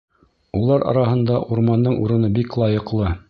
Улар 0.59 0.85
араһында 0.93 1.37
урмандың 1.57 1.99
урыны 2.07 2.35
бик 2.39 2.61
лайыҡлы. 2.65 3.17